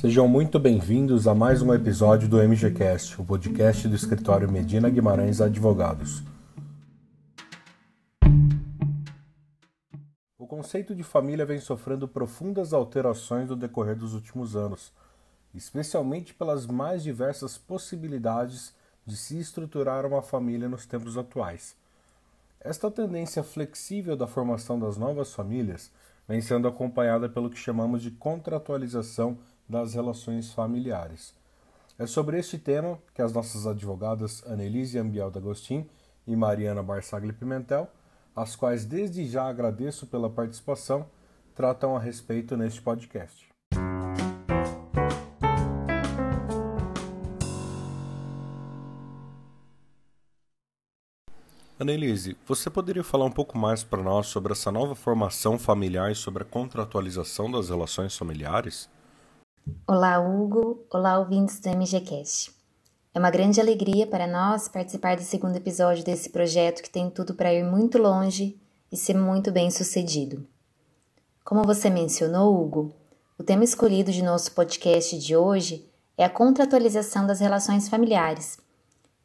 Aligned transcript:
Sejam 0.00 0.28
muito 0.28 0.60
bem-vindos 0.60 1.26
a 1.26 1.34
mais 1.34 1.60
um 1.60 1.74
episódio 1.74 2.28
do 2.28 2.36
MGCast, 2.36 3.20
o 3.20 3.24
podcast 3.24 3.88
do 3.88 3.96
escritório 3.96 4.48
Medina 4.48 4.88
Guimarães 4.88 5.40
Advogados. 5.40 6.22
O 10.38 10.46
conceito 10.46 10.94
de 10.94 11.02
família 11.02 11.44
vem 11.44 11.58
sofrendo 11.58 12.06
profundas 12.06 12.72
alterações 12.72 13.48
no 13.48 13.56
decorrer 13.56 13.96
dos 13.96 14.14
últimos 14.14 14.54
anos, 14.54 14.92
especialmente 15.52 16.32
pelas 16.32 16.64
mais 16.64 17.02
diversas 17.02 17.58
possibilidades 17.58 18.72
de 19.04 19.16
se 19.16 19.36
estruturar 19.36 20.06
uma 20.06 20.22
família 20.22 20.68
nos 20.68 20.86
tempos 20.86 21.18
atuais. 21.18 21.74
Esta 22.60 22.88
tendência 22.88 23.42
flexível 23.42 24.16
da 24.16 24.28
formação 24.28 24.78
das 24.78 24.96
novas 24.96 25.34
famílias 25.34 25.90
vem 26.28 26.40
sendo 26.40 26.68
acompanhada 26.68 27.28
pelo 27.28 27.50
que 27.50 27.58
chamamos 27.58 28.00
de 28.00 28.12
contratualização 28.12 29.36
das 29.68 29.94
relações 29.94 30.52
familiares. 30.52 31.34
É 31.98 32.06
sobre 32.06 32.38
este 32.38 32.56
tema 32.58 32.98
que 33.12 33.20
as 33.20 33.32
nossas 33.32 33.66
advogadas 33.66 34.42
Annelise 34.46 34.98
Ambiel 34.98 35.30
D'Agostin 35.30 35.88
e 36.26 36.36
Mariana 36.36 36.82
Barsagli 36.82 37.32
Pimentel, 37.32 37.88
as 38.34 38.54
quais 38.54 38.84
desde 38.84 39.26
já 39.26 39.48
agradeço 39.48 40.06
pela 40.06 40.30
participação, 40.30 41.06
tratam 41.54 41.96
a 41.96 41.98
respeito 41.98 42.56
neste 42.56 42.80
podcast. 42.80 43.48
Annelise, 51.80 52.36
você 52.44 52.68
poderia 52.68 53.04
falar 53.04 53.24
um 53.24 53.30
pouco 53.30 53.56
mais 53.56 53.84
para 53.84 54.02
nós 54.02 54.26
sobre 54.26 54.52
essa 54.52 54.72
nova 54.72 54.96
formação 54.96 55.56
familiar 55.56 56.10
e 56.10 56.14
sobre 56.14 56.42
a 56.42 56.46
contratualização 56.46 57.48
das 57.48 57.70
relações 57.70 58.16
familiares? 58.16 58.88
Olá, 59.86 60.18
Hugo. 60.18 60.86
Olá, 60.90 61.18
ouvintes 61.18 61.60
do 61.60 61.68
MGCast. 61.68 62.52
É 63.12 63.18
uma 63.18 63.30
grande 63.30 63.60
alegria 63.60 64.06
para 64.06 64.26
nós 64.26 64.68
participar 64.68 65.16
do 65.16 65.22
segundo 65.22 65.56
episódio 65.56 66.04
desse 66.04 66.30
projeto 66.30 66.82
que 66.82 66.90
tem 66.90 67.10
tudo 67.10 67.34
para 67.34 67.52
ir 67.52 67.64
muito 67.64 67.98
longe 67.98 68.58
e 68.90 68.96
ser 68.96 69.14
muito 69.14 69.52
bem 69.52 69.70
sucedido. 69.70 70.46
Como 71.44 71.64
você 71.64 71.90
mencionou, 71.90 72.58
Hugo, 72.58 72.94
o 73.38 73.42
tema 73.42 73.64
escolhido 73.64 74.12
de 74.12 74.22
nosso 74.22 74.52
podcast 74.52 75.18
de 75.18 75.36
hoje 75.36 75.86
é 76.16 76.24
a 76.24 76.30
contratualização 76.30 77.26
das 77.26 77.40
relações 77.40 77.88
familiares, 77.88 78.58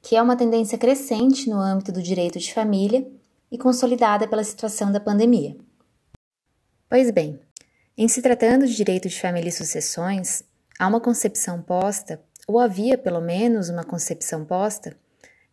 que 0.02 0.16
é 0.16 0.22
uma 0.22 0.36
tendência 0.36 0.78
crescente 0.78 1.50
no 1.50 1.60
âmbito 1.60 1.92
do 1.92 2.02
direito 2.02 2.40
de 2.40 2.54
família 2.54 3.08
e 3.52 3.58
consolidada 3.58 4.28
pela 4.28 4.44
situação 4.44 4.92
da 4.92 5.00
pandemia. 5.00 5.56
Pois 6.90 7.12
bem, 7.12 7.40
em 7.98 8.08
se 8.08 8.22
tratando 8.22 8.66
de 8.66 8.76
direito 8.76 9.08
de 9.08 9.20
família 9.20 9.50
e 9.50 9.52
sucessões, 9.52 10.44
há 10.80 10.88
uma 10.88 11.00
concepção 11.00 11.62
posta, 11.62 12.20
ou 12.48 12.60
havia 12.60 12.98
pelo 12.98 13.22
menos 13.22 13.70
uma 13.70 13.84
concepção 13.84 14.44
posta, 14.44 14.98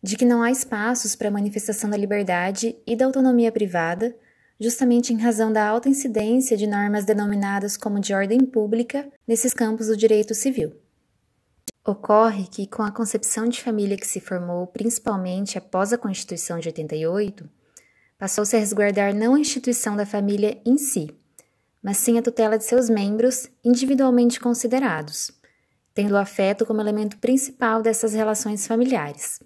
de 0.02 0.16
que 0.16 0.24
não 0.24 0.42
há 0.42 0.50
espaços 0.50 1.14
para 1.14 1.28
a 1.28 1.30
manifestação 1.30 1.90
da 1.90 1.96
liberdade 1.96 2.76
e 2.86 2.96
da 2.96 3.04
autonomia 3.04 3.52
privada, 3.52 4.16
justamente 4.58 5.12
em 5.12 5.18
razão 5.18 5.52
da 5.52 5.66
alta 5.66 5.88
incidência 5.88 6.56
de 6.56 6.66
normas 6.66 7.04
denominadas 7.04 7.76
como 7.76 8.00
de 8.00 8.14
ordem 8.14 8.40
pública 8.40 9.06
nesses 9.28 9.52
campos 9.52 9.88
do 9.88 9.96
direito 9.96 10.34
civil. 10.34 10.74
Ocorre 11.86 12.46
que, 12.46 12.66
com 12.66 12.82
a 12.82 12.90
concepção 12.90 13.48
de 13.48 13.62
família 13.62 13.96
que 13.96 14.06
se 14.06 14.20
formou 14.20 14.66
principalmente 14.66 15.58
após 15.58 15.92
a 15.92 15.98
Constituição 15.98 16.58
de 16.58 16.68
88, 16.68 17.48
passou-se 18.18 18.54
a 18.54 18.58
resguardar 18.58 19.14
não 19.14 19.34
a 19.34 19.40
instituição 19.40 19.96
da 19.96 20.04
família 20.04 20.60
em 20.64 20.76
si, 20.76 21.08
mas 21.82 21.96
sim 21.96 22.18
a 22.18 22.22
tutela 22.22 22.58
de 22.58 22.64
seus 22.64 22.88
membros 22.90 23.48
individualmente 23.64 24.38
considerados, 24.38 25.30
tendo 25.94 26.14
o 26.14 26.18
afeto 26.18 26.66
como 26.66 26.80
elemento 26.80 27.18
principal 27.18 27.82
dessas 27.82 28.12
relações 28.12 28.66
familiares. 28.66 29.40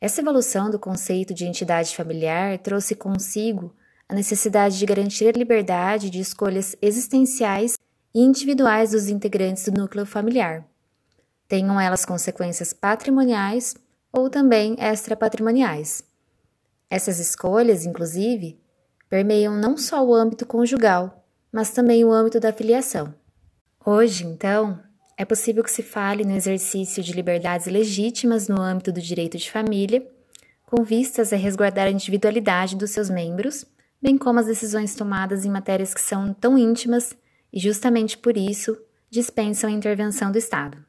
Essa 0.00 0.20
evolução 0.20 0.70
do 0.70 0.78
conceito 0.78 1.32
de 1.32 1.46
entidade 1.46 1.96
familiar 1.96 2.58
trouxe 2.58 2.94
consigo 2.94 3.74
a 4.08 4.14
necessidade 4.14 4.78
de 4.78 4.86
garantir 4.86 5.28
a 5.28 5.38
liberdade 5.38 6.10
de 6.10 6.20
escolhas 6.20 6.76
existenciais 6.80 7.78
e 8.14 8.20
individuais 8.20 8.92
dos 8.92 9.08
integrantes 9.08 9.64
do 9.64 9.80
núcleo 9.80 10.06
familiar, 10.06 10.64
tenham 11.48 11.80
elas 11.80 12.04
consequências 12.04 12.72
patrimoniais 12.72 13.74
ou 14.12 14.28
também 14.30 14.76
extrapatrimoniais. 14.78 16.02
Essas 16.88 17.18
escolhas, 17.18 17.84
inclusive, 17.84 18.58
permeiam 19.08 19.54
não 19.56 19.76
só 19.76 20.04
o 20.04 20.14
âmbito 20.14 20.46
conjugal, 20.46 21.24
mas 21.52 21.70
também 21.70 22.04
o 22.04 22.12
âmbito 22.12 22.40
da 22.40 22.52
filiação. 22.52 23.14
Hoje, 23.84 24.24
então, 24.24 24.80
é 25.16 25.24
possível 25.24 25.62
que 25.62 25.70
se 25.70 25.82
fale 25.82 26.24
no 26.24 26.36
exercício 26.36 27.02
de 27.02 27.12
liberdades 27.12 27.66
legítimas 27.66 28.48
no 28.48 28.60
âmbito 28.60 28.92
do 28.92 29.00
direito 29.00 29.38
de 29.38 29.50
família, 29.50 30.06
com 30.66 30.82
vistas 30.82 31.32
a 31.32 31.36
resguardar 31.36 31.86
a 31.86 31.90
individualidade 31.90 32.76
dos 32.76 32.90
seus 32.90 33.08
membros, 33.08 33.64
bem 34.02 34.18
como 34.18 34.40
as 34.40 34.46
decisões 34.46 34.94
tomadas 34.94 35.44
em 35.44 35.50
matérias 35.50 35.94
que 35.94 36.00
são 36.00 36.34
tão 36.34 36.58
íntimas 36.58 37.16
e, 37.52 37.60
justamente 37.60 38.18
por 38.18 38.36
isso, 38.36 38.76
dispensam 39.08 39.70
a 39.70 39.72
intervenção 39.72 40.30
do 40.30 40.38
Estado. 40.38 40.84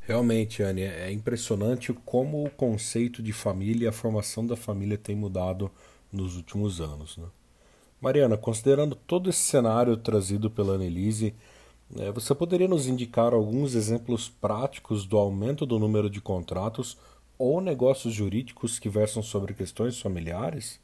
Realmente, 0.00 0.62
Anne, 0.62 0.82
é 0.82 1.10
impressionante 1.10 1.92
como 2.04 2.44
o 2.44 2.50
conceito 2.50 3.22
de 3.22 3.32
família 3.32 3.84
e 3.84 3.88
a 3.88 3.92
formação 3.92 4.46
da 4.46 4.56
família 4.56 4.98
tem 4.98 5.14
mudado 5.14 5.70
nos 6.14 6.36
últimos 6.36 6.80
anos. 6.80 7.16
Né? 7.16 7.26
Mariana, 8.00 8.36
considerando 8.36 8.94
todo 8.94 9.30
esse 9.30 9.40
cenário 9.40 9.96
trazido 9.96 10.50
pela 10.50 10.74
Annelise, 10.74 11.34
né, 11.90 12.10
você 12.12 12.34
poderia 12.34 12.68
nos 12.68 12.86
indicar 12.86 13.34
alguns 13.34 13.74
exemplos 13.74 14.28
práticos 14.28 15.04
do 15.04 15.18
aumento 15.18 15.66
do 15.66 15.78
número 15.78 16.08
de 16.08 16.20
contratos 16.20 16.96
ou 17.38 17.60
negócios 17.60 18.14
jurídicos 18.14 18.78
que 18.78 18.88
versam 18.88 19.22
sobre 19.22 19.54
questões 19.54 20.00
familiares? 20.00 20.80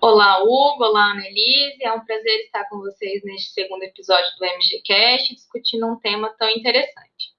Olá, 0.00 0.40
Hugo. 0.42 0.84
Olá, 0.84 1.10
Annelise. 1.10 1.82
É 1.82 1.92
um 1.92 2.04
prazer 2.04 2.40
estar 2.44 2.68
com 2.68 2.78
vocês 2.78 3.22
neste 3.24 3.50
segundo 3.50 3.82
episódio 3.82 4.30
do 4.38 4.46
MGCast, 4.46 5.34
discutindo 5.34 5.86
um 5.86 5.98
tema 5.98 6.28
tão 6.38 6.48
interessante. 6.50 7.34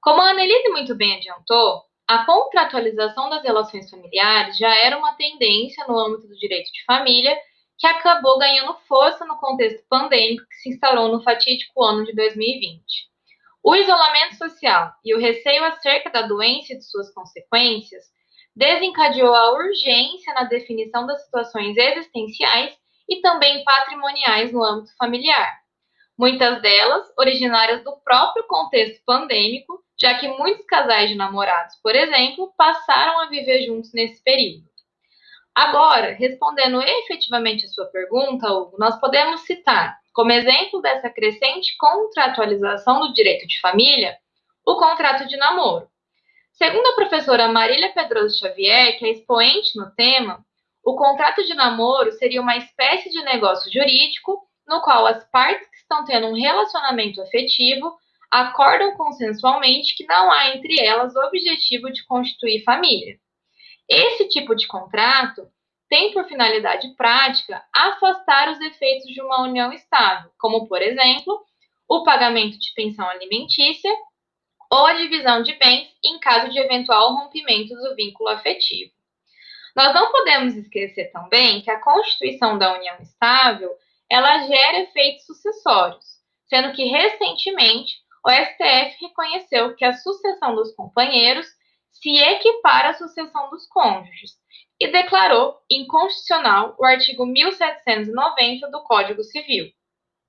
Como 0.00 0.20
a 0.20 0.30
Annelise 0.30 0.68
muito 0.68 0.94
bem 0.94 1.16
adiantou, 1.16 1.84
a 2.08 2.24
contratualização 2.24 3.28
das 3.28 3.42
relações 3.42 3.90
familiares 3.90 4.56
já 4.56 4.72
era 4.78 4.96
uma 4.96 5.14
tendência 5.14 5.84
no 5.86 5.98
âmbito 5.98 6.28
do 6.28 6.36
direito 6.36 6.70
de 6.72 6.84
família 6.84 7.36
que 7.78 7.86
acabou 7.86 8.38
ganhando 8.38 8.78
força 8.86 9.24
no 9.26 9.36
contexto 9.38 9.84
pandêmico 9.88 10.46
que 10.48 10.56
se 10.56 10.68
instaurou 10.70 11.08
no 11.08 11.22
fatídico 11.22 11.84
ano 11.84 12.04
de 12.04 12.14
2020. 12.14 12.80
O 13.62 13.74
isolamento 13.74 14.36
social 14.36 14.92
e 15.04 15.14
o 15.14 15.18
receio 15.18 15.64
acerca 15.64 16.08
da 16.08 16.22
doença 16.22 16.72
e 16.72 16.78
de 16.78 16.84
suas 16.84 17.12
consequências 17.12 18.04
desencadeou 18.54 19.34
a 19.34 19.52
urgência 19.52 20.32
na 20.32 20.44
definição 20.44 21.06
das 21.06 21.24
situações 21.24 21.76
existenciais 21.76 22.74
e 23.08 23.20
também 23.20 23.64
patrimoniais 23.64 24.52
no 24.52 24.64
âmbito 24.64 24.96
familiar. 24.96 25.58
Muitas 26.16 26.62
delas 26.62 27.06
originárias 27.18 27.82
do 27.82 27.96
próprio 27.98 28.46
contexto 28.46 29.02
pandêmico 29.04 29.84
já 30.00 30.14
que 30.18 30.28
muitos 30.28 30.66
casais 30.66 31.10
de 31.10 31.16
namorados, 31.16 31.76
por 31.82 31.94
exemplo, 31.94 32.52
passaram 32.56 33.20
a 33.20 33.26
viver 33.26 33.64
juntos 33.64 33.92
nesse 33.92 34.22
período. 34.22 34.66
Agora, 35.54 36.12
respondendo 36.12 36.82
efetivamente 36.82 37.64
a 37.64 37.68
sua 37.68 37.86
pergunta, 37.86 38.52
Hugo, 38.52 38.76
nós 38.78 39.00
podemos 39.00 39.40
citar, 39.42 39.96
como 40.12 40.30
exemplo 40.30 40.82
dessa 40.82 41.08
crescente 41.08 41.74
contratualização 41.78 43.00
do 43.00 43.14
direito 43.14 43.46
de 43.46 43.58
família, 43.60 44.18
o 44.66 44.76
contrato 44.76 45.26
de 45.26 45.36
namoro. 45.36 45.88
Segundo 46.52 46.86
a 46.88 46.94
professora 46.94 47.48
Marília 47.48 47.92
Pedroso 47.92 48.38
Xavier, 48.38 48.98
que 48.98 49.06
é 49.06 49.10
expoente 49.12 49.78
no 49.78 49.90
tema, 49.94 50.44
o 50.84 50.94
contrato 50.94 51.42
de 51.44 51.54
namoro 51.54 52.12
seria 52.12 52.40
uma 52.40 52.56
espécie 52.56 53.10
de 53.10 53.22
negócio 53.22 53.72
jurídico 53.72 54.46
no 54.66 54.80
qual 54.80 55.06
as 55.06 55.24
partes 55.30 55.68
que 55.68 55.76
estão 55.76 56.04
tendo 56.04 56.26
um 56.26 56.34
relacionamento 56.34 57.22
afetivo 57.22 57.96
acordam 58.30 58.96
consensualmente 58.96 59.96
que 59.96 60.04
não 60.06 60.30
há 60.30 60.54
entre 60.54 60.80
elas 60.80 61.14
o 61.14 61.26
objetivo 61.26 61.90
de 61.92 62.04
constituir 62.04 62.62
família. 62.64 63.18
Esse 63.88 64.28
tipo 64.28 64.54
de 64.54 64.66
contrato 64.66 65.48
tem 65.88 66.12
por 66.12 66.26
finalidade 66.26 66.94
prática 66.96 67.64
afastar 67.72 68.50
os 68.50 68.60
efeitos 68.60 69.06
de 69.06 69.20
uma 69.20 69.42
união 69.42 69.72
estável, 69.72 70.30
como, 70.38 70.66
por 70.66 70.82
exemplo, 70.82 71.40
o 71.88 72.02
pagamento 72.02 72.58
de 72.58 72.72
pensão 72.74 73.08
alimentícia 73.08 73.92
ou 74.70 74.84
a 74.86 74.94
divisão 74.94 75.42
de 75.42 75.52
bens 75.54 75.88
em 76.04 76.18
caso 76.18 76.50
de 76.50 76.58
eventual 76.58 77.14
rompimento 77.14 77.74
do 77.74 77.94
vínculo 77.94 78.30
afetivo. 78.30 78.90
Nós 79.76 79.94
não 79.94 80.10
podemos 80.10 80.56
esquecer 80.56 81.12
também 81.12 81.60
que 81.60 81.70
a 81.70 81.80
constituição 81.80 82.58
da 82.58 82.74
união 82.74 82.96
estável 83.00 83.70
ela 84.10 84.38
gera 84.40 84.80
efeitos 84.80 85.26
sucessórios, 85.26 86.04
sendo 86.48 86.72
que 86.72 86.84
recentemente 86.84 87.94
o 88.26 88.28
STF 88.28 88.96
reconheceu 89.00 89.76
que 89.76 89.84
a 89.84 89.92
sucessão 89.92 90.56
dos 90.56 90.74
companheiros 90.74 91.46
se 91.92 92.10
equipara 92.10 92.90
à 92.90 92.94
sucessão 92.94 93.48
dos 93.50 93.68
cônjuges 93.68 94.32
e 94.80 94.88
declarou 94.88 95.56
inconstitucional 95.70 96.74
o 96.76 96.84
artigo 96.84 97.24
1790 97.24 98.68
do 98.68 98.82
Código 98.82 99.22
Civil. 99.22 99.66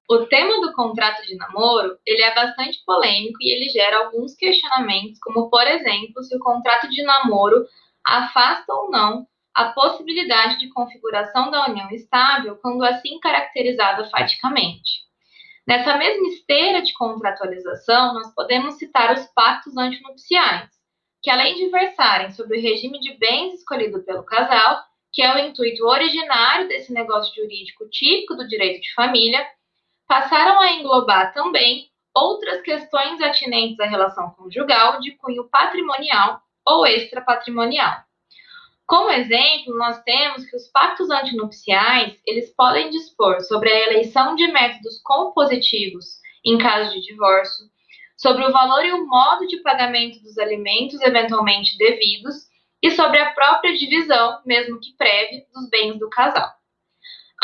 O 0.08 0.28
tema 0.28 0.62
do 0.62 0.74
contrato 0.74 1.26
de 1.26 1.36
namoro, 1.38 1.98
ele 2.06 2.22
é 2.22 2.36
bastante 2.36 2.78
polêmico 2.86 3.40
e 3.42 3.52
ele 3.52 3.70
gera 3.70 4.06
alguns 4.06 4.36
questionamentos, 4.36 5.18
como 5.20 5.50
por 5.50 5.66
exemplo, 5.66 6.22
se 6.22 6.36
o 6.36 6.40
contrato 6.40 6.88
de 6.88 7.02
namoro 7.02 7.66
afasta 8.06 8.72
ou 8.74 8.92
não 8.92 9.26
a 9.56 9.70
possibilidade 9.70 10.60
de 10.60 10.70
configuração 10.70 11.50
da 11.50 11.68
união 11.68 11.90
estável 11.90 12.58
quando 12.58 12.84
assim 12.84 13.20
caracterizada 13.20 14.08
faticamente. 14.12 15.07
Nessa 15.68 15.98
mesma 15.98 16.30
esteira 16.30 16.82
de 16.82 16.94
contratualização, 16.94 18.14
nós 18.14 18.34
podemos 18.34 18.76
citar 18.76 19.14
os 19.14 19.26
pactos 19.36 19.76
antinupciais, 19.76 20.70
que 21.22 21.30
além 21.30 21.56
de 21.56 21.68
versarem 21.68 22.32
sobre 22.32 22.58
o 22.58 22.62
regime 22.62 23.02
de 23.02 23.18
bens 23.18 23.56
escolhido 23.56 24.02
pelo 24.06 24.24
casal, 24.24 24.82
que 25.12 25.22
é 25.22 25.36
o 25.36 25.40
intuito 25.40 25.86
originário 25.86 26.70
desse 26.70 26.94
negócio 26.94 27.36
jurídico 27.36 27.90
típico 27.90 28.36
do 28.36 28.48
direito 28.48 28.82
de 28.82 28.94
família, 28.94 29.46
passaram 30.08 30.62
a 30.62 30.72
englobar 30.72 31.34
também 31.34 31.90
outras 32.16 32.62
questões 32.62 33.20
atinentes 33.22 33.78
à 33.82 33.88
relação 33.88 34.32
conjugal 34.32 35.02
de 35.02 35.18
cunho 35.18 35.50
patrimonial 35.50 36.42
ou 36.66 36.88
extrapatrimonial. 36.88 38.07
Como 38.88 39.12
exemplo, 39.12 39.76
nós 39.76 40.02
temos 40.04 40.50
que 40.50 40.56
os 40.56 40.70
pactos 40.70 41.10
antinupciais, 41.10 42.18
eles 42.26 42.54
podem 42.56 42.90
dispor 42.90 43.42
sobre 43.42 43.70
a 43.70 43.90
eleição 43.90 44.34
de 44.34 44.48
métodos 44.48 45.02
compositivos 45.04 46.06
em 46.46 46.58
caso 46.58 46.94
de 46.94 47.02
divórcio, 47.02 47.66
sobre 48.16 48.46
o 48.46 48.52
valor 48.52 48.86
e 48.86 48.94
o 48.94 49.06
modo 49.06 49.46
de 49.46 49.62
pagamento 49.62 50.22
dos 50.22 50.38
alimentos 50.38 51.02
eventualmente 51.02 51.78
devidos 51.78 52.48
e 52.82 52.90
sobre 52.92 53.20
a 53.20 53.32
própria 53.32 53.76
divisão, 53.76 54.42
mesmo 54.46 54.80
que 54.80 54.96
prévia, 54.96 55.46
dos 55.54 55.70
bens 55.70 56.00
do 56.00 56.10
casal. 56.10 56.50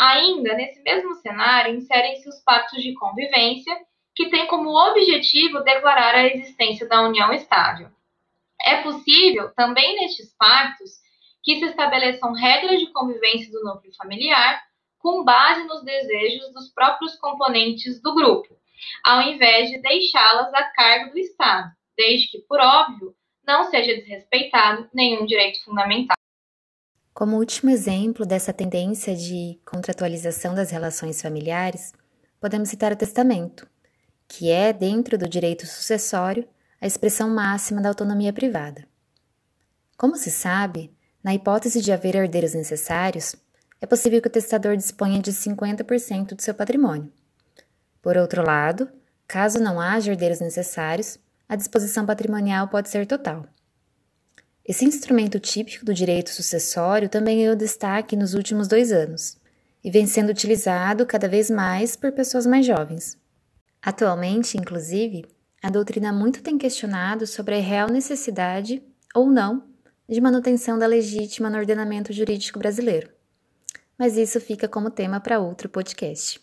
Ainda 0.00 0.54
nesse 0.54 0.82
mesmo 0.82 1.14
cenário, 1.16 1.74
inserem-se 1.74 2.26
os 2.26 2.42
pactos 2.42 2.82
de 2.82 2.94
convivência, 2.94 3.76
que 4.16 4.30
têm 4.30 4.46
como 4.46 4.70
objetivo 4.70 5.60
declarar 5.60 6.14
a 6.14 6.26
existência 6.26 6.88
da 6.88 7.02
união 7.02 7.32
estável. 7.32 7.90
É 8.64 8.82
possível, 8.82 9.52
também 9.54 9.96
nestes 9.96 10.34
pactos, 10.38 11.03
que 11.44 11.58
se 11.58 11.66
estabeleçam 11.66 12.32
regras 12.32 12.80
de 12.80 12.90
convivência 12.90 13.52
do 13.52 13.62
núcleo 13.62 13.94
familiar 13.96 14.62
com 14.98 15.22
base 15.22 15.62
nos 15.64 15.84
desejos 15.84 16.52
dos 16.54 16.72
próprios 16.72 17.14
componentes 17.16 18.00
do 18.00 18.14
grupo, 18.14 18.56
ao 19.04 19.20
invés 19.20 19.68
de 19.68 19.78
deixá-las 19.78 20.52
a 20.54 20.64
cargo 20.72 21.12
do 21.12 21.18
Estado, 21.18 21.70
desde 21.94 22.28
que, 22.28 22.38
por 22.48 22.58
óbvio, 22.58 23.14
não 23.46 23.64
seja 23.70 23.94
desrespeitado 23.94 24.88
nenhum 24.94 25.26
direito 25.26 25.62
fundamental. 25.62 26.16
Como 27.12 27.36
último 27.36 27.70
exemplo 27.70 28.24
dessa 28.24 28.52
tendência 28.52 29.14
de 29.14 29.60
contratualização 29.66 30.54
das 30.54 30.70
relações 30.70 31.20
familiares, 31.20 31.92
podemos 32.40 32.70
citar 32.70 32.90
o 32.90 32.96
testamento, 32.96 33.68
que 34.26 34.50
é, 34.50 34.72
dentro 34.72 35.18
do 35.18 35.28
direito 35.28 35.66
sucessório, 35.66 36.48
a 36.80 36.86
expressão 36.86 37.28
máxima 37.28 37.82
da 37.82 37.90
autonomia 37.90 38.32
privada. 38.32 38.88
Como 39.96 40.16
se 40.16 40.30
sabe, 40.30 40.90
na 41.24 41.34
hipótese 41.34 41.80
de 41.80 41.90
haver 41.90 42.14
herdeiros 42.14 42.52
necessários, 42.52 43.34
é 43.80 43.86
possível 43.86 44.20
que 44.20 44.28
o 44.28 44.30
testador 44.30 44.76
disponha 44.76 45.20
de 45.22 45.32
50% 45.32 46.34
do 46.34 46.42
seu 46.42 46.54
patrimônio. 46.54 47.10
Por 48.02 48.18
outro 48.18 48.44
lado, 48.44 48.90
caso 49.26 49.58
não 49.58 49.80
haja 49.80 50.12
herdeiros 50.12 50.40
necessários, 50.40 51.18
a 51.48 51.56
disposição 51.56 52.04
patrimonial 52.04 52.68
pode 52.68 52.90
ser 52.90 53.06
total. 53.06 53.46
Esse 54.66 54.84
instrumento 54.84 55.40
típico 55.40 55.84
do 55.84 55.94
direito 55.94 56.28
sucessório 56.28 57.08
também 57.08 57.38
ganhou 57.38 57.56
destaque 57.56 58.16
nos 58.16 58.34
últimos 58.34 58.68
dois 58.68 58.92
anos 58.92 59.38
e 59.82 59.90
vem 59.90 60.06
sendo 60.06 60.30
utilizado 60.30 61.06
cada 61.06 61.28
vez 61.28 61.50
mais 61.50 61.96
por 61.96 62.12
pessoas 62.12 62.46
mais 62.46 62.66
jovens. 62.66 63.18
Atualmente, 63.82 64.58
inclusive, 64.58 65.26
a 65.62 65.70
doutrina 65.70 66.12
muito 66.12 66.42
tem 66.42 66.58
questionado 66.58 67.26
sobre 67.26 67.56
a 67.56 67.60
real 67.60 67.88
necessidade 67.88 68.82
ou 69.14 69.30
não 69.30 69.73
de 70.08 70.20
manutenção 70.20 70.78
da 70.78 70.86
legítima 70.86 71.48
no 71.48 71.58
ordenamento 71.58 72.12
jurídico 72.12 72.58
brasileiro. 72.58 73.08
Mas 73.98 74.16
isso 74.16 74.40
fica 74.40 74.68
como 74.68 74.90
tema 74.90 75.20
para 75.20 75.38
outro 75.38 75.68
podcast. 75.68 76.40